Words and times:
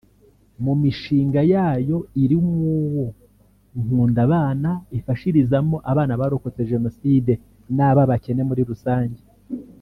mu 0.63 0.73
mishinga 0.81 1.39
yayo 1.53 1.97
irimo 2.23 2.55
uwo 2.83 3.05
“Nkundabana” 3.81 4.71
ifashirizamo 4.97 5.75
abana 5.91 6.13
barokotse 6.21 6.61
jenoside 6.71 7.33
n’ab’abakene 7.75 8.41
muri 8.49 8.63
rusange 8.69 9.21